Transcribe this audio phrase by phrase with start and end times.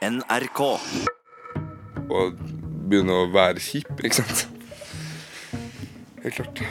[0.00, 0.60] NRK.
[2.10, 2.38] Og
[2.88, 4.46] begynne å være kjip, ikke sant.
[6.24, 6.62] Helt klart.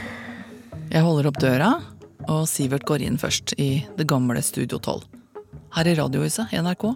[0.90, 1.70] Jeg holder opp døra,
[2.26, 5.06] og Sivert går inn først i det gamle Studio 12.
[5.78, 6.88] Her i Radiohuset i NRK.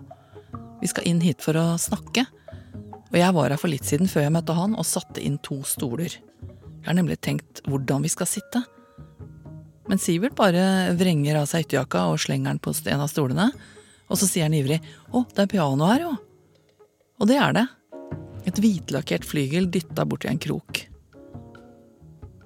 [0.82, 2.26] Vi skal inn hit for å snakke.
[3.14, 5.60] Og jeg var her for litt siden før jeg møtte han, og satte inn to
[5.70, 6.18] stoler.
[6.18, 8.64] Jeg har nemlig tenkt hvordan vi skal sitte.
[9.86, 13.52] Men Sivert bare vrenger av seg ytterjakka og slenger den på en av stolene.
[14.14, 14.78] Og så sier han ivrig
[15.10, 16.18] 'Å, det er piano her, jo'.
[17.20, 17.68] Og det er det.
[18.46, 20.86] Et hvitlakkert flygel dytta borti en krok.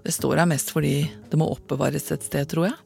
[0.03, 2.77] Det står her mest fordi det må oppbevares et sted, tror jeg.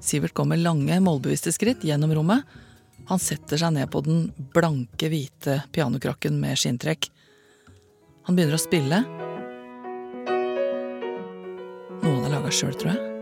[0.00, 2.44] Sivert går med lange, målbevisste skritt gjennom rommet.
[3.10, 7.10] Han setter seg ned på den blanke, hvite pianokrakken med skinntrekk.
[8.26, 9.02] Han begynner å spille.
[12.00, 13.15] Noe han har laga sjøl, tror jeg.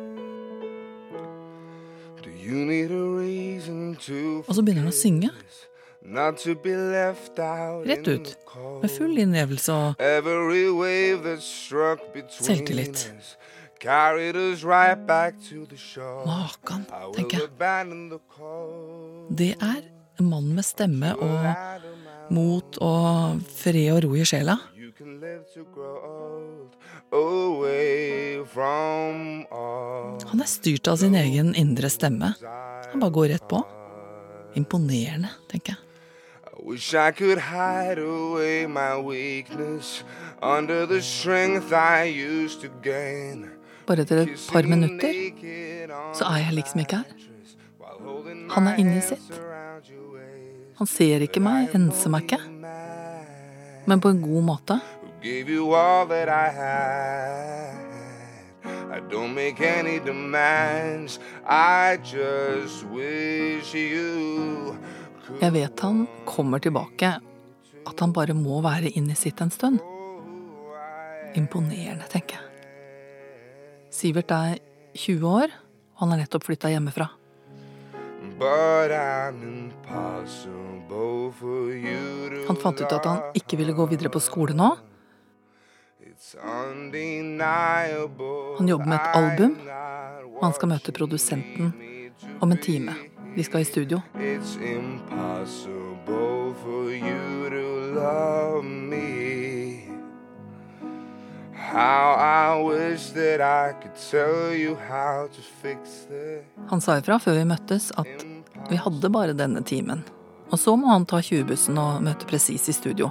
[4.10, 5.30] Og så begynner han å synge.
[7.88, 8.36] Rett ut.
[8.82, 10.02] Med full innlevelse og
[12.28, 13.06] selvtillit.
[16.26, 16.84] Makan,
[17.16, 17.48] tenker jeg.
[19.30, 19.80] Det er
[20.20, 21.48] en mann med stemme og
[22.32, 24.58] mot og fred og ro i sjela.
[30.24, 32.34] Han er styrt av sin egen indre stemme.
[32.92, 33.64] Han bare går rett på.
[34.54, 35.80] Imponerende, tenker jeg.
[36.64, 40.04] Wish I could hide away my weakness
[40.42, 43.46] under the strength I used to gain.
[43.86, 45.12] Bare etter et par minutter
[46.14, 47.04] så er jeg liksom ikke her.
[48.50, 49.40] Han er inne i sitt.
[50.78, 52.40] Han ser ikke meg, enser meg ikke.
[53.86, 54.80] Men på en god måte.
[59.10, 61.18] Don't make any demands.
[61.46, 64.76] I just wish you
[65.40, 67.18] Jeg vet han kommer tilbake.
[67.84, 69.80] At han bare må være inne i sitt en stund.
[71.34, 72.50] Imponerende, tenker jeg.
[73.94, 74.58] Sivert er
[74.94, 75.52] 20 år,
[75.94, 77.08] og han er nettopp flytta hjemmefra.
[82.48, 84.72] Han fant ut at han ikke ville gå videre på skole nå.
[88.58, 89.56] Han jobber med et album,
[90.36, 91.72] og han skal møte produsenten
[92.40, 92.94] om en time.
[93.36, 94.00] De skal i studio.
[106.70, 108.26] Han sa ifra før vi møttes at
[108.70, 110.04] vi hadde bare denne timen.
[110.52, 113.10] Og så må han ta 20-bussen og møte Presis i studio.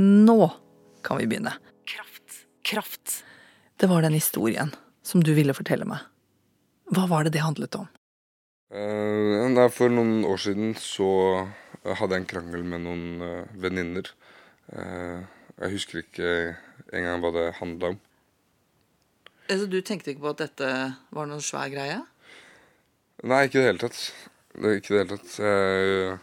[0.00, 0.50] Nå
[1.04, 1.52] kan vi begynne.
[1.88, 2.44] Kraft.
[2.64, 3.20] Kraft.
[3.76, 4.72] Det var den historien
[5.02, 6.04] som du ville fortelle meg.
[6.90, 7.88] Hva var det det handlet om?
[8.70, 11.08] Uh, for noen år siden så
[11.82, 14.10] hadde jeg en krangel med noen uh, venninner.
[14.70, 15.26] Uh,
[15.60, 16.30] jeg husker ikke
[16.96, 18.00] engang hva det handla om.
[19.50, 20.70] Altså, du tenkte ikke på at dette
[21.10, 21.98] var noen svær greie?
[23.26, 24.02] Nei, ikke i det hele tatt.
[24.54, 25.32] Det, ikke i det hele tatt.
[25.42, 26.20] Jeg,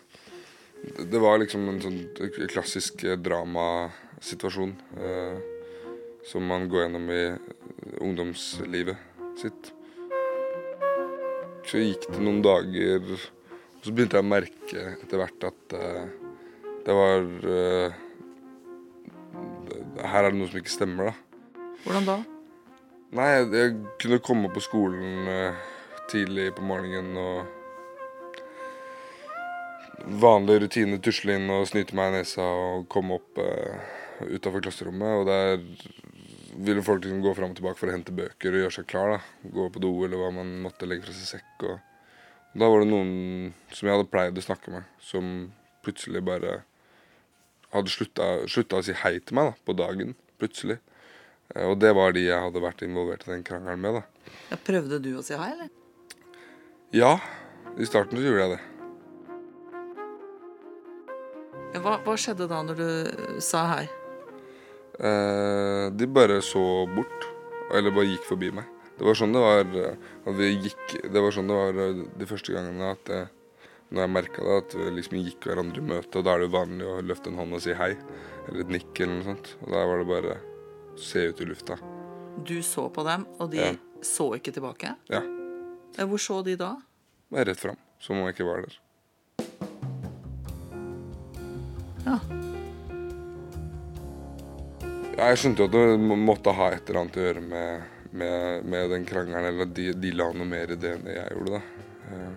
[0.97, 1.99] det- var liksom en sånn
[2.51, 5.37] klassisk eh, dramasituasjon eh,
[6.27, 7.23] som man går gjennom i
[8.03, 8.97] ungdomslivet
[9.39, 9.71] sitt.
[11.67, 16.07] Så gikk det noen dager, og så begynte jeg å merke etter hvert at eh,
[16.87, 18.03] det var eh,
[19.97, 21.13] Her er det noe som ikke stemmer, da.
[21.83, 22.15] Hvordan da?
[23.17, 23.71] Nei, jeg, jeg
[24.03, 25.53] kunne komme på skolen eh,
[26.11, 27.56] tidlig på morgenen og
[30.05, 33.81] Vanlig rutine, tusle inn og snyte meg i nesa og komme opp uh,
[34.29, 35.21] utafor klasserommet.
[35.21, 35.57] Og der
[36.57, 39.15] ville folk liksom gå fram og tilbake for å hente bøker og gjøre seg klar.
[39.17, 39.49] da.
[39.57, 41.65] Gå på do eller hva man måtte legge fra seg sekk.
[41.67, 41.79] Og,
[42.53, 43.11] og da var det noen
[43.73, 45.33] som jeg hadde pleid å snakke med, som
[45.85, 46.59] plutselig bare
[47.73, 50.15] hadde slutta, slutta å si hei til meg da, på dagen.
[50.39, 50.77] Plutselig.
[51.55, 53.99] Eh, Og det var de jeg hadde vært involvert i den krangelen med.
[53.99, 54.31] da.
[54.53, 55.69] Ja, prøvde du å si hei, eller?
[56.95, 57.17] Ja,
[57.77, 58.63] i starten så gjorde jeg det.
[61.83, 63.85] Hva, hva skjedde da når du eh, sa hei?
[64.99, 67.27] Eh, de bare så bort,
[67.73, 68.65] eller bare gikk forbi meg.
[68.97, 71.99] Det var sånn det var eh, at vi gikk Det var sånn det var eh,
[72.17, 73.27] de første gangene at jeg,
[73.93, 76.47] når jeg merka det, at vi liksom gikk hverandre i møte, og da er det
[76.49, 77.91] jo vanlig å løfte en hånd og si hei,
[78.47, 79.53] eller et nikk eller noe sånt.
[79.61, 80.33] Og da var det bare
[80.99, 81.77] se ut i lufta.
[82.47, 83.69] Du så på dem, og de Ja.
[84.01, 84.95] så ikke tilbake?
[85.13, 85.21] Ja.
[85.97, 86.73] Ja, Hvor så de da?
[87.31, 88.75] Rett fram, som om jeg ikke var der.
[92.07, 92.17] Ja.
[95.17, 97.87] Jeg skjønte jo at det måtte ha et eller annet å gjøre med,
[98.21, 101.33] med, med den krangelen, eller at de, de, la noe mer i det enn jeg
[101.33, 101.61] gjorde, da.
[102.13, 102.35] Eh,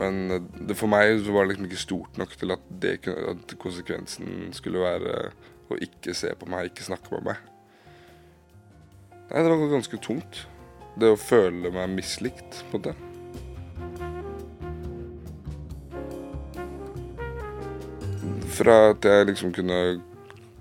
[0.00, 3.56] men det, for meg så var det liksom ikke stort nok til at, det, at
[3.60, 5.10] konsekvensen skulle være
[5.70, 7.42] å ikke se på meg, ikke snakke med meg.
[9.30, 10.44] Nei, det var ganske tungt.
[10.98, 12.94] Det å føle meg mislikt, på det.
[18.50, 19.80] Fra at jeg liksom kunne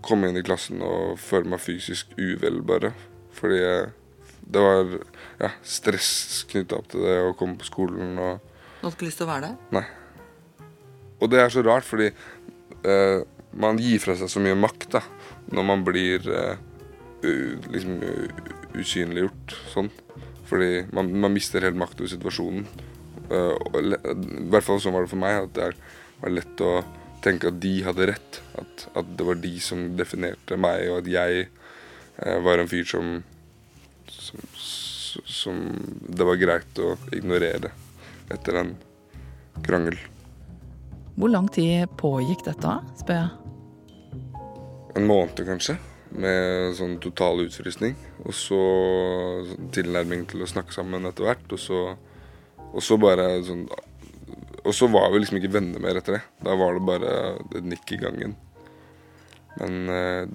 [0.05, 2.93] komme inn i klassen og føle meg fysisk uvel, bare.
[3.35, 3.89] Fordi jeg,
[4.53, 4.93] det var
[5.41, 8.15] ja, stress knytta opp til det å komme på skolen.
[8.17, 8.45] og...
[8.79, 9.57] Du hadde ikke lyst til å være der?
[9.75, 9.85] Nei.
[11.19, 13.19] Og det er så rart, fordi eh,
[13.59, 15.01] man gir fra seg så mye makt da,
[15.51, 16.61] når man blir eh,
[17.23, 17.99] liksom
[18.79, 19.91] usynliggjort sånn.
[20.49, 22.65] Fordi man, man mister helt makt over situasjonen.
[23.29, 25.43] Uh, I hvert fall sånn var det for meg.
[25.45, 25.67] At det
[26.23, 26.71] var lett å
[27.23, 28.39] tenke at de hadde rett.
[28.59, 32.87] At, at det var de som definerte meg, og at jeg eh, var en fyr
[32.87, 33.19] som,
[34.11, 34.45] som,
[35.25, 35.61] som
[36.07, 37.73] det var greit å ignorere
[38.29, 38.73] etter en
[39.65, 39.97] krangel.
[41.19, 43.31] Hvor lang tid pågikk dette, spør jeg?
[44.97, 45.77] En måned, kanskje
[46.09, 47.95] med sånn total utfrysning.
[48.25, 48.59] Og så
[49.75, 51.45] tilnærming til å snakke sammen etter hvert.
[51.53, 51.81] Og så,
[52.69, 53.67] og så bare sånn
[54.69, 56.21] Og så var vi liksom ikke venner mer etter det.
[56.45, 57.13] Da var det bare
[57.57, 58.35] et nikk i gangen.
[59.57, 60.27] Men eh,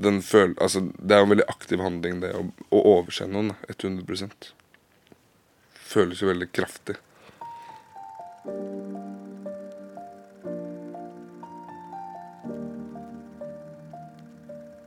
[0.00, 0.54] den føl...
[0.56, 3.52] Altså, det er jo en veldig aktiv handling, det å, å overse noen.
[3.68, 4.54] 100
[5.84, 6.96] Føles jo veldig kraftig.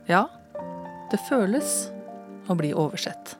[0.08, 0.24] Ja,
[1.12, 1.92] det føles
[2.48, 3.36] å bli oversett.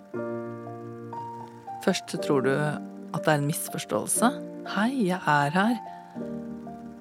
[1.84, 4.30] Først tror du at det er en misforståelse.
[4.68, 5.80] 'Hei, jeg er her.'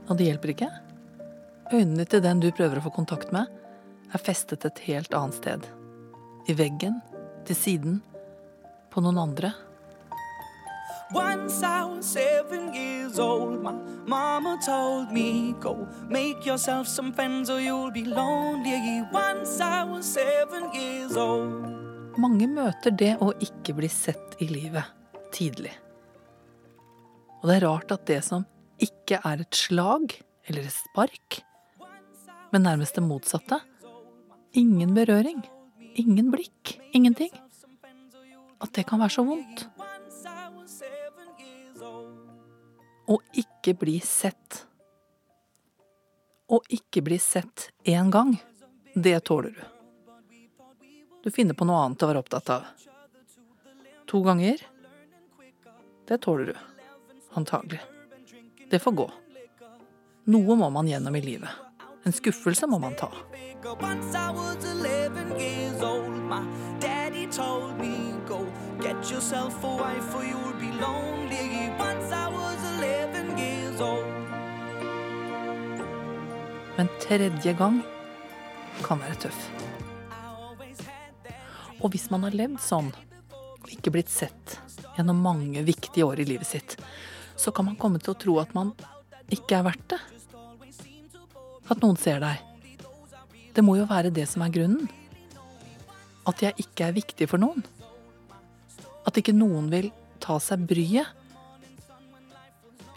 [0.08, 0.70] Og det hjelper ikke.
[1.74, 3.48] Øynene til den du prøver å få kontakt med,
[4.14, 5.66] er festet et helt annet sted.
[6.48, 7.02] I veggen,
[7.46, 7.98] til siden,
[8.92, 9.52] på noen andre.
[11.14, 13.74] Once I was seven years old, my
[14.06, 19.04] mama told me, Go make yourself some friends or you'll be lonely.
[19.12, 21.68] Once I was seven years old.
[22.18, 24.84] Mange møter det å ikke bli sett i livet
[25.32, 25.72] tidlig.
[27.42, 28.46] Og det er rart at det som
[28.82, 30.14] ikke er et slag
[30.48, 31.42] eller et spark,
[32.54, 33.60] men nærmest det motsatte
[34.58, 35.44] ingen berøring,
[35.96, 37.34] ingen blikk, ingenting
[38.60, 39.68] at det kan være så vondt.
[43.08, 44.64] Å ikke bli sett.
[46.48, 48.34] Å ikke bli sett én gang,
[48.96, 49.62] det tåler du.
[51.24, 52.66] Du finner på noe annet å være opptatt av.
[54.08, 54.64] To ganger,
[56.08, 56.77] det tåler du.
[57.38, 57.82] Antagelig.
[58.70, 59.12] Det får gå.
[60.34, 61.50] Noe må man gjennom i livet.
[62.04, 63.12] En skuffelse må man ta.
[68.82, 71.70] Get yourself a wife or you'll be lonely.
[71.78, 74.06] Once I was 11 years old.
[76.78, 77.82] Men tredje gang
[78.82, 79.44] kan være tøff.
[81.82, 82.90] Og hvis man har levd sånn,
[83.34, 84.58] og ikke blitt sett
[84.98, 86.78] gjennom mange viktige år i livet sitt,
[87.38, 88.74] så kan man komme til å tro at man
[89.34, 90.00] ikke er verdt det.
[91.68, 92.44] At noen ser deg.
[93.54, 94.88] Det må jo være det som er grunnen.
[96.28, 97.64] At jeg ikke er viktig for noen.
[99.08, 99.92] At ikke noen vil
[100.24, 101.14] ta seg bryet.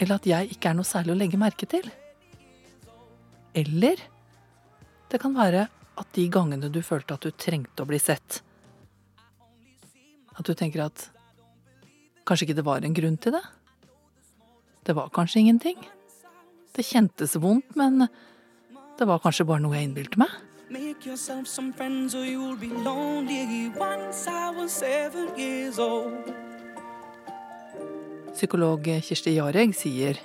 [0.00, 1.86] Eller at jeg ikke er noe særlig å legge merke til.
[3.56, 4.00] Eller
[5.10, 5.66] det kan være
[6.00, 8.38] at de gangene du følte at du trengte å bli sett
[10.38, 11.02] At du tenker at
[12.24, 13.42] kanskje ikke det var en grunn til det.
[14.86, 15.80] Det var kanskje ingenting.
[16.76, 18.06] Det kjentes vondt, men
[18.98, 20.30] det var kanskje bare noe jeg innbilte meg.
[20.70, 23.68] Make yourself some friends or you'll be lonely.
[23.76, 26.30] Once I was seven years old.
[28.34, 30.20] Psykolog Kirsti Jareg sier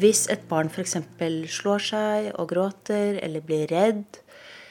[0.00, 0.96] Hvis et barn f.eks.
[1.54, 4.20] slår seg og gråter eller blir redd,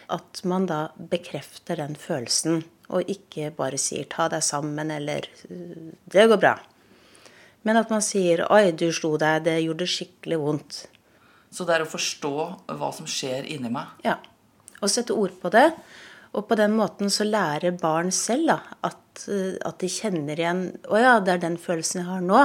[0.10, 0.80] at man da
[1.12, 5.22] bekrefter den følelsen, og ikke bare sier 'ta deg sammen' eller
[6.10, 6.60] 'det går bra'.
[7.64, 10.88] Men at man sier 'oi, du slo deg, det gjorde skikkelig vondt'.
[11.52, 12.36] Så det er å forstå
[12.68, 13.88] hva som skjer inni meg.
[14.04, 14.18] Ja.
[14.82, 15.74] Og sette ord på det.
[16.34, 19.26] Og på den måten så lærer barn selv da, at,
[19.66, 22.44] at, de kjenner igjen Å ja, det er den følelsen jeg har nå.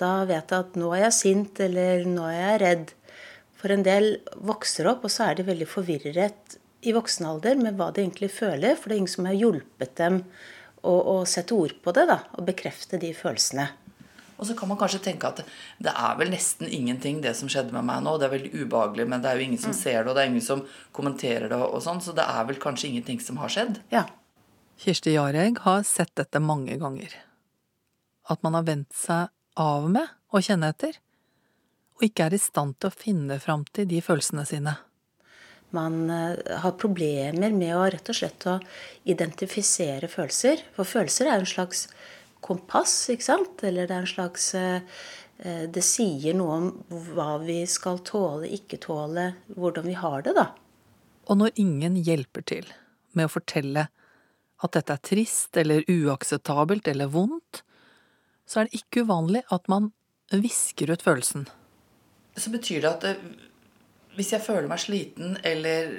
[0.00, 2.94] Da vet jeg at nå er jeg sint, eller nå er jeg redd.
[3.60, 7.78] For en del vokser opp, og så er de veldig forvirret i voksen alder med
[7.78, 8.74] hva de egentlig føler.
[8.76, 10.22] For det er ingen som har hjulpet dem
[10.82, 13.68] å, å sette ord på det da, og bekrefte de følelsene.
[14.42, 15.44] Og så kan man kanskje tenke at
[15.78, 18.16] det er vel nesten ingenting, det som skjedde med meg nå.
[18.18, 20.32] Det er veldig ubehagelig, men det er jo ingen som ser det, og det er
[20.32, 20.64] ingen som
[20.96, 23.78] kommenterer det, og sånn, så det er vel kanskje ingenting som har skjedd.
[23.94, 24.08] Ja.
[24.82, 27.14] Kirsti Jareg har sett dette mange ganger.
[28.26, 29.30] At man har vendt seg
[29.62, 30.98] av med å kjenne etter,
[32.00, 34.74] og ikke er i stand til å finne fram til de følelsene sine.
[35.72, 38.58] Man eh, har problemer med å rett og slett å
[39.08, 40.64] identifisere følelser.
[40.76, 41.86] For følelser er jo en slags
[42.44, 43.64] kompass, ikke sant?
[43.64, 44.82] Eller det er en slags eh,
[45.38, 46.68] eh, Det sier noe om
[47.14, 50.50] hva vi skal tåle, ikke tåle, hvordan vi har det, da.
[51.30, 52.68] Og når ingen hjelper til
[53.16, 53.86] med å fortelle
[54.62, 57.62] at dette er trist eller uakseptabelt eller vondt,
[58.46, 59.90] så er det ikke uvanlig at man
[60.32, 61.46] visker ut følelsen.
[62.36, 63.14] Så betyr det at det,
[64.16, 65.92] hvis jeg føler meg sliten eller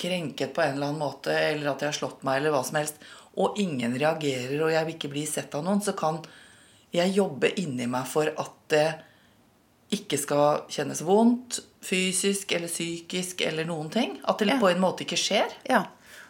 [0.00, 2.76] krenket på en eller annen måte, eller at jeg har slått meg, eller hva som
[2.80, 2.98] helst,
[3.40, 6.20] og ingen reagerer, og jeg vil ikke bli sett av noen, så kan
[6.94, 8.86] jeg jobbe inni meg for at det
[9.94, 14.18] ikke skal kjennes vondt fysisk eller psykisk eller noen ting.
[14.24, 14.58] At det Ja.
[14.58, 15.50] på en måte ikke skjer.
[15.68, 15.86] Ja.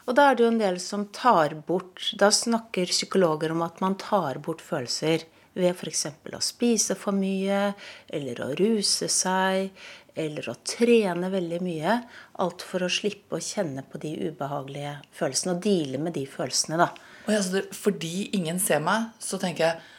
[0.06, 3.80] Og da er det jo en del som tar bort Da snakker psykologer om at
[3.80, 5.24] man tar bort følelser
[5.54, 6.06] ved f.eks.
[6.34, 7.74] å spise for mye,
[8.10, 9.70] eller å ruse seg,
[10.14, 11.96] eller å trene veldig mye.
[12.42, 16.78] Alt for å slippe å kjenne på de ubehagelige følelsene, og deale med de følelsene,
[16.80, 16.90] da.
[17.24, 19.90] Og jeg, altså, det, fordi ingen ser meg, så tenker jeg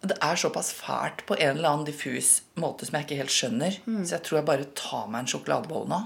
[0.00, 3.74] det er såpass fælt på en eller annen diffus måte som jeg ikke helt skjønner.
[4.00, 5.98] Så jeg tror jeg bare tar meg en sjokoladebolle nå.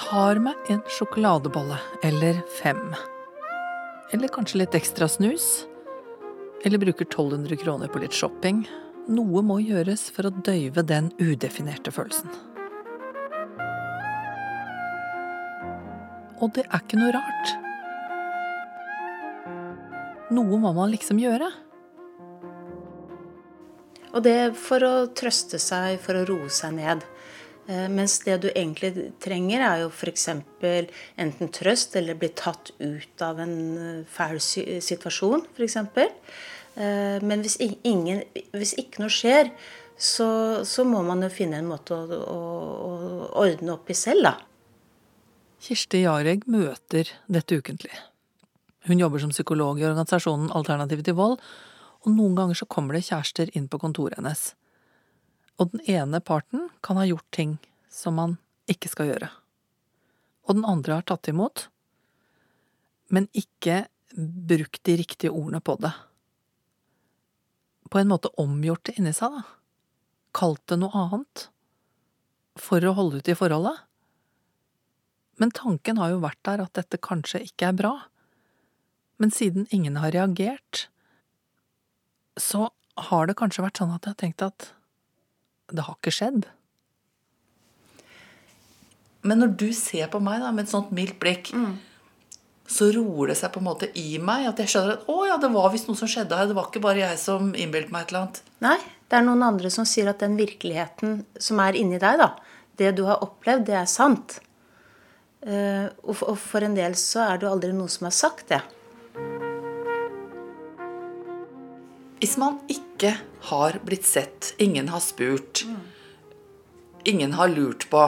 [0.00, 1.78] Tar meg en sjokoladebolle
[2.10, 2.82] eller fem.
[4.10, 5.46] Eller kanskje litt ekstra snus.
[6.66, 8.64] Eller bruker 1200 kroner på litt shopping.
[9.04, 12.30] Noe må gjøres for å døyve den udefinerte følelsen.
[16.40, 17.52] Og det er ikke noe rart.
[20.32, 21.50] Noe må man liksom gjøre.
[24.14, 27.04] Og det er for å trøste seg, for å roe seg ned.
[27.68, 30.28] Eh, Mens det du egentlig trenger, er jo f.eks.
[30.32, 35.78] enten trøst eller bli tatt ut av en eh, fæl situasjon, f.eks.
[36.74, 39.52] Men hvis, ingen, hvis ikke noe skjer,
[39.96, 42.38] så, så må man jo finne en måte å, å,
[43.30, 44.34] å ordne opp i selv, da.
[45.64, 47.94] Kirsti Jareg møter dette ukentlig.
[48.84, 51.38] Hun jobber som psykolog i organisasjonen Alternativ til vold,
[52.04, 54.50] og noen ganger så kommer det kjærester inn på kontoret hennes.
[55.56, 57.56] Og den ene parten kan ha gjort ting
[57.88, 58.36] som man
[58.68, 59.30] ikke skal gjøre.
[60.44, 61.68] Og den andre har tatt imot,
[63.08, 65.94] men ikke brukt de riktige ordene på det.
[67.94, 69.44] På en måte omgjort det inni seg, da.
[70.34, 71.44] Kalt det noe annet.
[72.58, 73.84] For å holde ut i forholdet.
[75.38, 77.92] Men tanken har jo vært der at dette kanskje ikke er bra.
[79.22, 80.88] Men siden ingen har reagert,
[82.34, 82.68] så
[83.10, 84.68] har det kanskje vært sånn at jeg har tenkt at
[85.70, 86.48] det har ikke skjedd.
[89.24, 91.54] Men når du ser på meg da, med et sånt mildt blikk,
[92.66, 94.46] så roer det seg på en måte i meg.
[94.48, 96.46] At jeg skjønner at å ja, det var visst noe som skjedde her.
[96.48, 98.40] Det var ikke bare jeg som innbilte meg et eller annet.
[98.64, 98.78] Nei,
[99.10, 102.30] det er noen andre som sier at den virkeligheten som er inni deg, da,
[102.80, 104.38] det du har opplevd, det er sant.
[105.44, 108.62] Eh, Og for- en del så er det jo aldri noe som har sagt det.
[112.20, 113.10] Hvis man ikke
[113.50, 115.66] har blitt sett, ingen har spurt,
[117.04, 118.00] ingen har lurt på,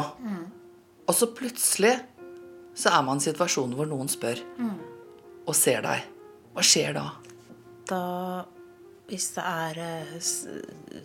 [1.07, 1.99] og så plutselig
[2.77, 4.43] så er man i situasjonen hvor noen spør
[5.47, 6.05] og ser deg.
[6.57, 7.07] Hva skjer da?
[7.87, 8.03] Da,
[9.11, 10.17] hvis det er eh,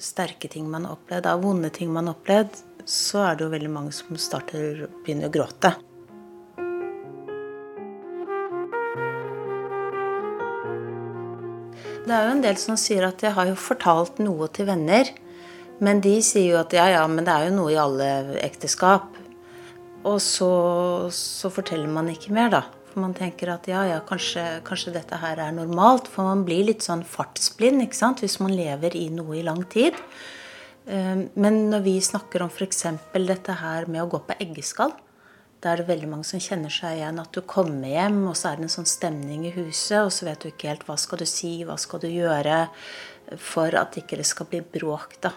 [0.01, 2.60] sterke ting man har opplevd, da, vonde ting man har opplevd,
[2.90, 5.74] så er det jo veldig mange som starter begynner å gråte.
[12.01, 15.12] Det er jo en del som sier at jeg har jo fortalt noe til venner.
[15.82, 18.10] Men de sier jo at ja, ja, men det er jo noe i alle
[18.42, 19.11] ekteskap.
[20.08, 20.51] Og så,
[21.13, 22.62] så forteller man ikke mer, da.
[22.91, 26.10] For man tenker at ja, ja, kanskje, kanskje dette her er normalt.
[26.12, 28.24] For man blir litt sånn fartsblind ikke sant?
[28.24, 29.96] hvis man lever i noe i lang tid.
[30.89, 32.84] Eh, Men når vi snakker om f.eks.
[33.13, 34.96] dette her med å gå på eggeskall,
[35.62, 38.50] da er det veldig mange som kjenner seg igjen at du kommer hjem, og så
[38.50, 41.22] er det en sånn stemning i huset, og så vet du ikke helt hva skal
[41.22, 42.63] du si, hva skal du gjøre
[43.38, 45.20] for at ikke det skal bli bråk.
[45.22, 45.36] da.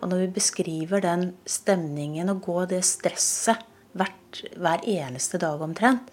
[0.00, 3.64] Og når vi beskriver den stemningen og går det stresset
[3.96, 6.12] hvert, hver eneste dag omtrent,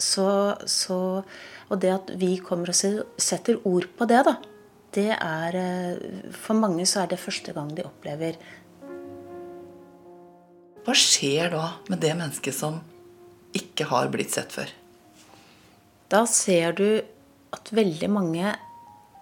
[0.00, 1.24] så, så
[1.70, 4.36] Og det at vi kommer og setter ord på det, da,
[4.96, 8.38] det er eh, For mange så er det første gang de opplever
[10.86, 12.80] Hva skjer da med det mennesket som
[13.56, 14.70] ikke har blitt sett før?
[16.10, 16.88] Da ser du
[17.54, 18.54] at veldig mange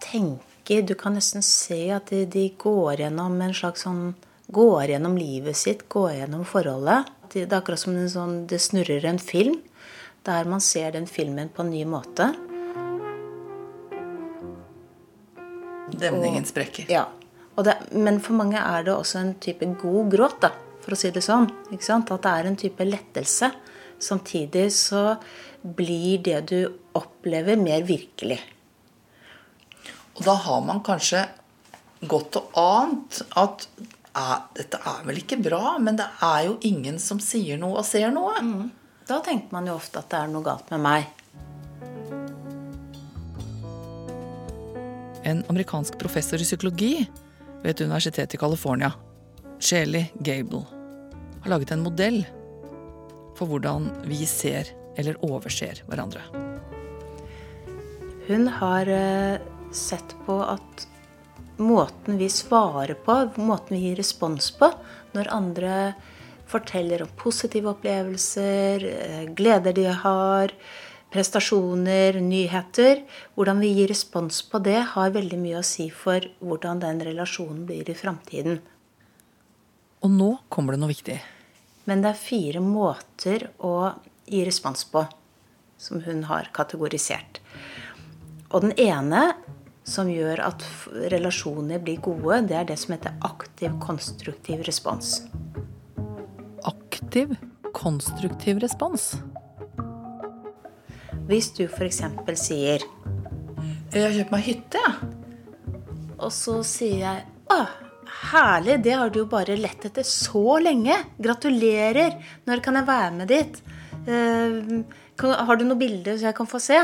[0.05, 4.13] tenker Du kan nesten se at de, de går gjennom en slags sånn
[4.49, 7.11] Går gjennom livet sitt, går gjennom forholdet.
[7.29, 9.59] Det er akkurat som en sånn, det snurrer en film,
[10.25, 12.31] der man ser den filmen på en ny måte.
[15.93, 16.89] Demningen sprekker.
[16.89, 17.05] Ja.
[17.59, 20.53] Det, men for mange er det også en type god gråt, da,
[20.85, 21.49] for å si det sånn.
[21.75, 23.51] At det er en type lettelse.
[23.99, 25.03] Samtidig så
[25.61, 26.59] blir det du
[26.97, 28.39] opplever, mer virkelig.
[30.17, 31.27] Og da har man kanskje
[32.09, 33.67] gått og ant at
[34.19, 37.87] er, dette er vel ikke bra, men det er jo ingen som sier noe og
[37.87, 38.35] ser noe.
[38.43, 38.67] Mm.
[39.09, 41.07] Da tenker man jo ofte at det er noe galt med meg.
[45.29, 46.93] En amerikansk professor i psykologi
[47.63, 48.93] ved et universitet i California,
[49.59, 50.65] Shelly Gable,
[51.43, 52.23] har laget en modell
[53.39, 56.23] for hvordan vi ser eller overser hverandre.
[58.29, 59.41] Hun har eh,
[59.73, 60.87] sett på at
[61.59, 64.71] måten vi svarer på, måten vi gir respons på
[65.17, 65.75] når andre
[66.49, 70.55] forteller om positive opplevelser, eh, gleder de har,
[71.13, 73.03] prestasjoner, nyheter.
[73.35, 77.65] Hvordan vi gir respons på det, har veldig mye å si for hvordan den relasjonen
[77.69, 78.61] blir i framtiden.
[80.05, 81.19] Og nå kommer det noe viktig.
[81.89, 83.95] Men det er fire måter å
[84.29, 85.07] gi respons på
[85.79, 87.41] som hun har kategorisert.
[88.53, 89.33] Og den ene
[89.89, 90.65] som gjør at
[91.13, 95.23] relasjoner blir gode, det er det som heter aktiv, konstruktiv respons.
[96.69, 97.33] Aktiv,
[97.77, 99.15] konstruktiv respons?
[101.29, 102.03] Hvis du f.eks.
[102.41, 102.85] sier
[103.89, 104.95] 'Jeg har kjøpt meg hytte', jeg.
[106.19, 107.59] Og så sier jeg 'Å,
[108.33, 111.17] herlig, det har du jo bare lett etter så lenge'.
[111.21, 112.17] Gratulerer.
[112.47, 113.63] Når kan jeg være med dit?
[114.09, 114.85] Uh,
[115.21, 116.81] har du noen bilder så jeg kan få se?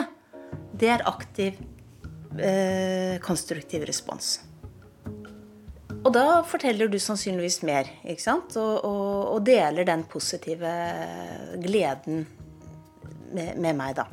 [0.75, 1.57] Det er aktiv,
[2.39, 4.39] uh, konstruktiv respons.
[6.05, 8.57] Og da forteller du sannsynligvis mer, ikke sant?
[8.61, 10.73] Og, og, og deler den positive
[11.65, 12.27] gleden
[13.33, 14.09] med, med meg, da.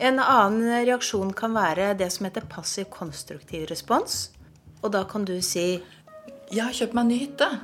[0.00, 4.30] En annen reaksjon kan være det som heter passiv konstruktiv respons.
[4.82, 5.82] Og da kan du si
[6.52, 7.60] 'Jeg har kjøpt meg en ny hytte'.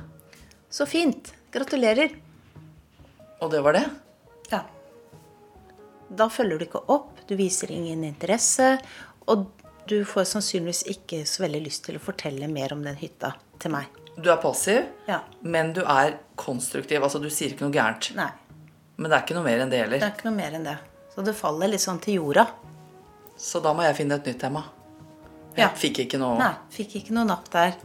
[0.69, 1.33] Så fint.
[1.51, 2.09] Gratulerer.
[3.41, 3.85] Og det var det?
[4.51, 4.63] Ja.
[6.09, 8.71] Da følger du ikke opp, du viser ingen interesse,
[9.29, 9.45] og
[9.89, 13.73] du får sannsynligvis ikke så veldig lyst til å fortelle mer om den hytta til
[13.73, 13.89] meg.
[14.19, 15.21] Du er passiv, ja.
[15.41, 17.03] men du er konstruktiv.
[17.05, 18.09] Altså du sier ikke noe gærent.
[18.17, 18.31] Nei.
[18.99, 20.01] Men det er ikke noe mer enn det heller.
[20.01, 20.75] Det er ikke noe mer enn det.
[21.13, 22.47] Så det faller litt sånn til jorda.
[23.39, 24.65] Så da må jeg finne et nytt tema.
[25.55, 25.69] Jeg Ja.
[25.75, 27.77] fikk ikke noe Nei, fikk ikke noe napp der.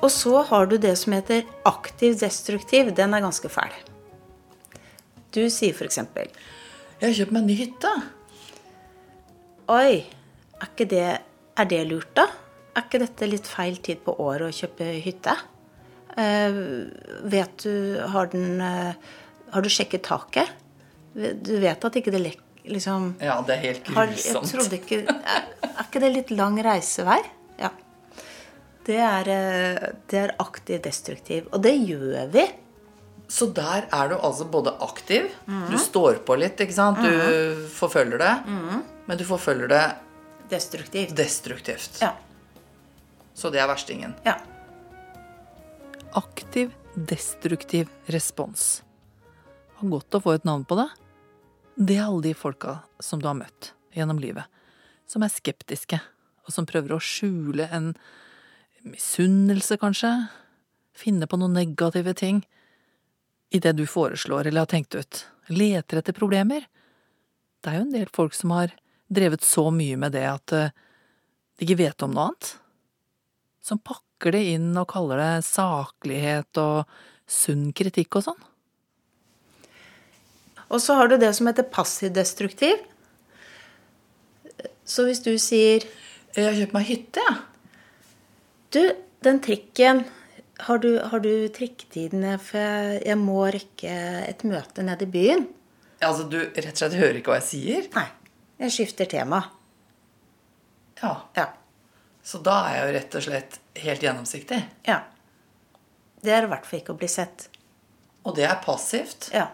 [0.00, 2.94] Og så har du det som heter aktiv destruktiv.
[2.94, 3.74] Den er ganske fæl.
[5.34, 5.98] Du sier f.eks.:
[7.00, 7.92] 'Jeg har kjøpt meg en ny hytte'.
[9.72, 10.04] Oi,
[10.60, 11.20] er ikke det
[11.60, 12.26] Er det lurt, da?
[12.76, 15.34] Er ikke dette litt feil tid på året å kjøpe hytte?
[16.16, 16.52] Eh,
[17.24, 18.94] vet du Har den eh,
[19.52, 20.48] Har du sjekket taket?
[21.14, 24.50] Du vet at ikke det lek, liksom Ja, det er helt har, Jeg grusomt.
[24.52, 27.18] trodde ikke er, er ikke det litt lang reisevei?
[27.58, 27.70] Ja.
[28.86, 31.48] Det er, eh, det er aktiv destruktiv.
[31.52, 32.46] Og det gjør vi.
[33.30, 35.70] Så der er du altså både aktiv, Mhm.
[35.70, 36.98] du står på litt, ikke sant?
[36.98, 38.82] Du forfølger det, Mhm.
[39.06, 39.96] men du forfølger det
[40.50, 41.14] Destruktivt.
[41.14, 42.00] destruktivt.
[42.02, 42.12] Ja.
[43.34, 44.14] Så det er verstingen.
[44.26, 44.34] ja.
[46.12, 48.82] Aktiv, destruktiv respons.
[49.80, 50.88] Det var godt å få et navn på det.
[51.78, 54.44] Det er alle de folka som du har møtt gjennom livet,
[55.06, 56.00] som er skeptiske,
[56.46, 57.94] og som prøver å skjule en
[58.84, 60.28] misunnelse, kanskje,
[60.94, 62.42] finne på noen negative ting
[63.50, 66.66] i det du foreslår eller har tenkt ut, leter etter problemer.
[67.60, 68.74] Det er jo en del folk som har
[69.10, 70.74] drevet så mye med det at eh,
[71.58, 72.52] de ikke vet om noe annet
[73.60, 76.88] som pakker det inn og kaller det saklighet og
[77.30, 78.46] sunn kritikk og sånn.
[80.70, 82.78] Og så har du det som heter passiv-destruktiv.
[84.86, 85.86] Så hvis du sier
[86.30, 87.38] Jeg har kjøpt meg hytte, jeg.
[88.70, 88.82] Du,
[89.26, 90.04] den trikken
[90.66, 93.94] Har du, har du trikketidene, for jeg, jeg må rekke
[94.28, 95.46] et møte nede i byen?
[96.04, 97.86] Altså, du rett og slett hører ikke hva jeg sier?
[97.96, 98.06] Nei.
[98.60, 99.38] Jeg skifter tema.
[101.00, 101.14] Ja.
[101.36, 101.46] Ja.
[102.22, 104.60] Så da er jeg jo rett og slett helt gjennomsiktig.
[104.88, 105.00] ja.
[106.20, 107.46] Det er i hvert fall ikke å bli sett.
[108.28, 109.46] Og det er passivt, Ja.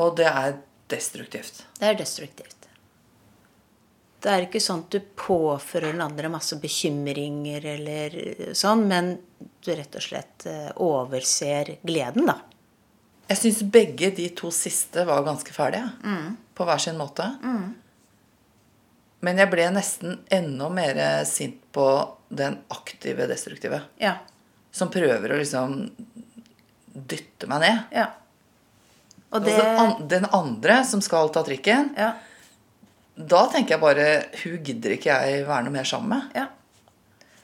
[0.00, 0.54] og det er
[0.88, 1.66] destruktivt.
[1.76, 2.61] Det er destruktivt.
[4.22, 8.16] Det er ikke sånn at du påfører den andre masse bekymringer eller
[8.54, 9.16] sånn, men
[9.64, 12.36] du rett og slett eh, overser gleden, da.
[13.32, 15.88] Jeg syns begge de to siste var ganske ferdige.
[16.54, 17.24] På hver sin måte.
[19.22, 20.98] Men jeg ble nesten enda mer
[21.30, 21.86] sint på
[22.28, 23.78] den aktive destruktive.
[24.02, 24.18] Ja.
[24.74, 25.78] Som prøver å liksom
[26.92, 27.78] dytte meg ned.
[27.94, 28.10] Ja.
[29.32, 29.56] Og det
[30.12, 32.12] den andre som skal ta trikken, Ja.
[33.16, 34.08] Da tenker jeg bare
[34.42, 36.36] Hun gidder ikke jeg være noe mer sammen med.
[36.38, 36.48] Ja.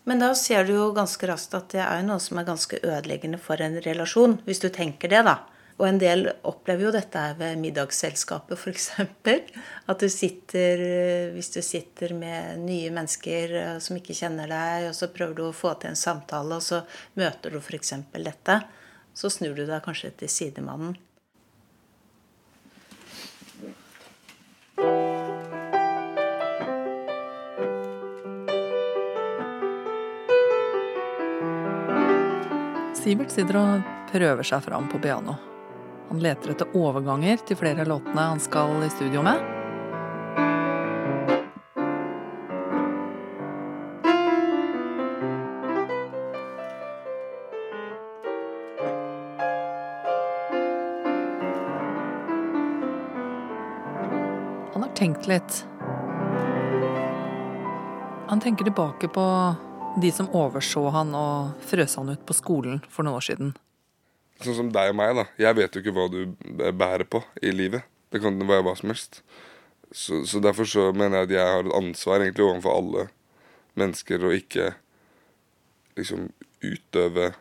[0.08, 3.40] Men da ser du jo ganske raskt at det er noe som er ganske ødeleggende
[3.42, 5.34] for en relasjon, hvis du tenker det, da.
[5.78, 8.86] Og en del opplever jo dette ved middagsselskapet, f.eks.
[8.98, 10.82] At du sitter
[11.36, 15.44] Hvis du sitter med nye mennesker eh, som ikke kjenner deg, og så prøver du
[15.46, 16.82] å få til en samtale, og så
[17.20, 17.94] møter du f.eks.
[18.16, 18.58] dette,
[19.14, 20.96] så snur du deg kanskje til sidemannen.
[33.08, 35.32] Sivert sitter og prøver seg fram på piano.
[36.10, 39.40] Han leter etter overganger til flere av låtene han skal i studio med.
[54.74, 55.62] Han har tenkt litt.
[58.28, 59.24] Han tenker tilbake på
[59.96, 63.52] de som overså han og frøs han ut på skolen for noen år siden.
[64.42, 65.24] Sånn som deg og meg, da.
[65.40, 66.20] Jeg vet jo ikke hva du
[66.70, 67.86] bærer på i livet.
[68.12, 69.22] Det kan være hva som helst.
[69.90, 73.08] Så, så derfor så mener jeg at jeg har et ansvar egentlig overfor alle
[73.78, 74.72] mennesker å ikke
[75.98, 76.28] liksom
[76.62, 77.32] utøve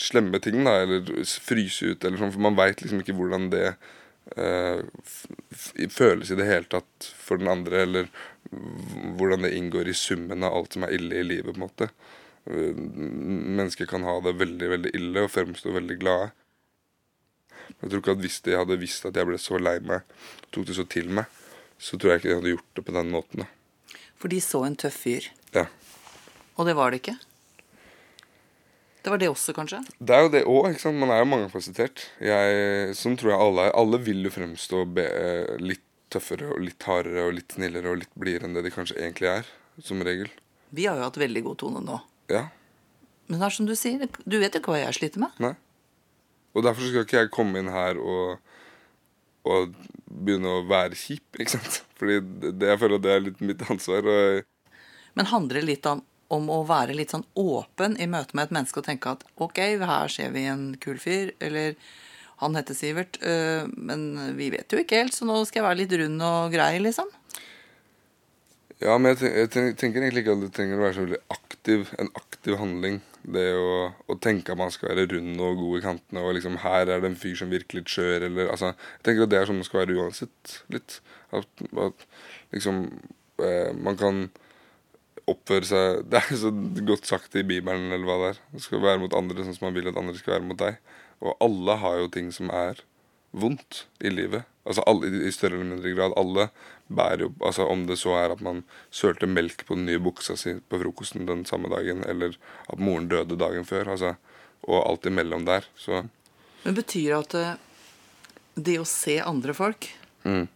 [0.00, 1.04] slemme ting, da, eller
[1.44, 3.74] fryse ut, eller sånn, for man veit liksom ikke hvordan det
[5.92, 8.08] føles i det hele tatt for den andre, eller
[9.18, 11.88] hvordan det inngår i summen av alt som er ille i livet, på en måte.
[12.46, 16.30] Eh, Mennesker kan ha det veldig, veldig ille og fremstå veldig glade.
[17.80, 20.02] Jeg tror ikke at Hvis de hadde visst at jeg ble så lei meg,
[20.52, 21.26] tok det så til meg,
[21.78, 23.44] så tror jeg ikke de hadde gjort det på den måten.
[23.44, 23.98] da.
[24.20, 25.30] For de så en tøff fyr.
[25.54, 25.66] Ja.
[26.56, 27.16] Og det var det ikke.
[29.02, 29.80] Det var det også, kanskje?
[29.98, 30.76] Det er jo det òg.
[30.94, 32.04] Man er jo mangefasettert.
[32.98, 33.74] Sånn tror jeg alle er.
[33.78, 35.06] Alle vil jo fremstå be,
[35.62, 38.98] litt tøffere og litt hardere og litt snillere og litt blidere enn det de kanskje
[39.00, 39.48] egentlig er.
[39.82, 40.28] Som regel.
[40.76, 41.98] Vi har jo hatt veldig god tone nå.
[42.30, 42.46] Ja.
[43.26, 45.36] Men det er som du sier, du vet jo ikke hva jeg sliter med.
[45.42, 45.54] Nei.
[46.52, 48.42] Og derfor skal ikke jeg komme inn her og,
[49.48, 49.72] og
[50.12, 51.78] begynne å være kjip, ikke sant.
[51.96, 54.04] Fordi det, jeg føler at det er litt mitt ansvar.
[54.04, 54.76] Og
[55.16, 58.54] Men handler det litt om, om å være litt sånn åpen i møte med et
[58.56, 61.76] menneske og tenke at ok, her ser vi en kul fyr, eller
[62.42, 64.06] han heter Sivert, øh, men
[64.38, 67.10] vi vet jo ikke helt, så nå skal jeg være litt rund og grei, liksom.
[68.82, 71.04] ja, men jeg, ten- jeg ten- tenker egentlig ikke at det trenger å være så
[71.04, 72.96] veldig aktiv, en aktiv handling.
[73.22, 73.74] Det å,
[74.10, 76.98] å tenke at man skal være rund og god i kantene, og liksom her er
[77.04, 79.60] det en fyr som virker litt skjør, eller altså Jeg tenker at det er sånn
[79.62, 80.96] det skal være uansett, litt.
[81.30, 81.46] At,
[81.86, 82.02] at
[82.52, 82.80] liksom
[83.38, 84.24] eh, Man kan
[85.30, 86.52] oppføre seg Det er så
[86.86, 88.40] godt sagt i Bibelen, eller hva det er.
[88.54, 90.80] man skal være mot andre sånn som man vil at andre skal være mot deg.
[91.22, 92.82] Og alle har jo ting som er
[93.32, 94.48] vondt i livet.
[94.68, 96.14] Altså alle, I større eller mindre grad.
[96.18, 96.48] Alle
[96.92, 98.62] bærer jo altså Om det så er at man
[98.94, 102.36] sølte melk på den nye buksa si på frokosten den samme dagen, eller
[102.68, 104.14] at moren døde dagen før, altså,
[104.68, 105.66] og alt imellom der.
[105.76, 106.04] Så
[106.62, 107.54] Men betyr det at øh,
[108.54, 109.88] det å se andre folk,
[110.22, 110.46] mm.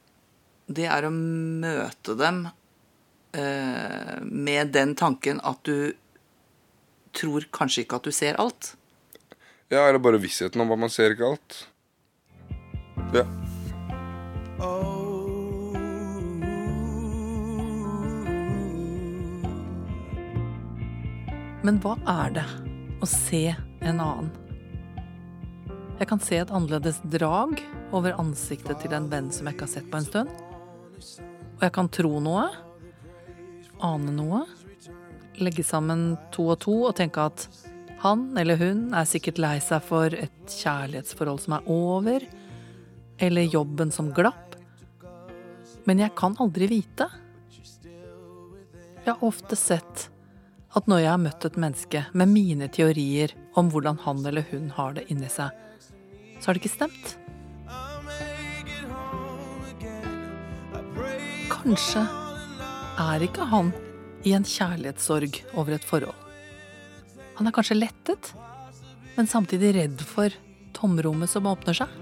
[0.67, 2.47] det er å møte dem
[3.37, 5.93] med den tanken at du
[7.17, 8.75] tror kanskje ikke at du ser alt?
[9.69, 11.59] Ja, eller bare vissheten om at man ser ikke alt.
[13.17, 13.27] Ja.
[21.67, 22.45] Men hva er det
[23.03, 23.49] å se
[23.83, 24.29] en annen?
[25.97, 27.59] Jeg kan se et annerledes drag
[27.97, 30.31] over ansiktet til en venn som jeg ikke har sett på en stund.
[31.57, 32.45] Og jeg kan tro noe,
[33.85, 34.45] ane noe,
[35.43, 37.47] legge sammen to og to og tenke at
[38.03, 42.27] han eller hun er sikkert lei seg for et kjærlighetsforhold som er over,
[43.19, 44.57] eller jobben som glapp.
[45.89, 47.09] Men jeg kan aldri vite.
[49.07, 50.09] Jeg har ofte sett
[50.77, 54.69] at når jeg har møtt et menneske med mine teorier om hvordan han eller hun
[54.77, 55.55] har det inni seg,
[56.41, 57.17] så har det ikke stemt.
[61.55, 62.05] Kanskje
[62.97, 63.73] er ikke han
[64.27, 66.17] i en kjærlighetssorg over et forhold.
[67.37, 68.31] Han er kanskje lettet,
[69.17, 70.33] men samtidig redd for
[70.77, 71.93] tomrommet som åpner seg.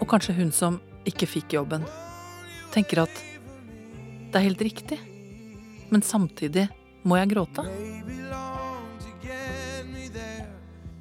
[0.00, 1.84] Og kanskje hun som ikke fikk jobben,
[2.72, 3.22] tenker at
[4.30, 4.98] det er helt riktig,
[5.92, 6.66] men samtidig
[7.06, 7.66] må jeg gråte.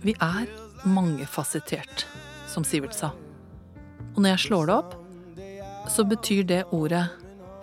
[0.06, 0.52] Vi er
[0.86, 2.06] mangefasettert
[2.56, 3.12] som Sivert sa.
[4.16, 4.96] Og når jeg slår det opp,
[5.92, 7.04] så betyr det ordet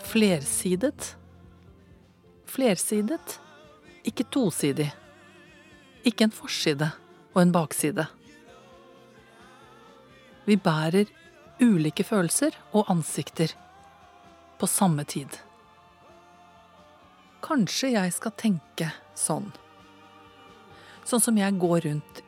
[0.05, 1.15] flersidet.
[2.53, 3.39] Flersidet,
[4.05, 4.91] ikke tosidig.
[6.05, 6.91] Ikke en forside
[7.33, 8.05] og en bakside.
[10.45, 11.09] Vi bærer
[11.63, 13.55] ulike følelser og ansikter
[14.59, 15.31] på samme tid.
[17.43, 19.49] Kanskje jeg skal tenke sånn.
[21.07, 22.23] Sånn som jeg går rundt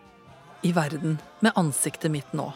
[0.64, 2.48] i verden med ansiktet mitt nå.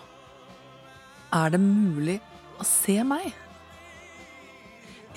[1.35, 2.19] Er det mulig
[2.57, 3.35] å se meg?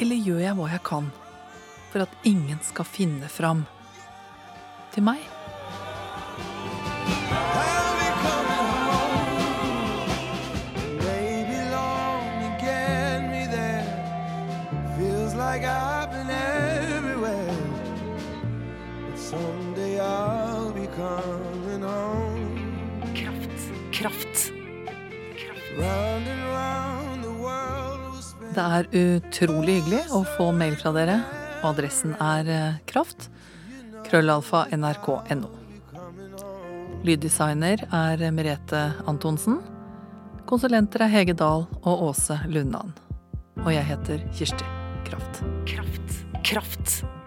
[0.01, 1.11] Eller gjør jeg hva jeg kan
[1.91, 3.63] for at ingen skal finne fram
[4.91, 5.40] til meg?
[28.71, 31.21] Er utrolig hyggelig å få mail fra dere.
[31.61, 33.29] og Adressen er eh, kraft.
[34.07, 35.49] Krøllalfa nrk.no.
[37.05, 39.61] Lyddesigner er Merete Antonsen.
[40.49, 42.93] Konsulenter er Hege Dahl og Åse Lundan.
[43.63, 44.67] Og jeg heter Kirsti
[45.07, 45.41] Kraft.
[45.69, 46.21] Kraft.
[46.43, 47.20] Kraft.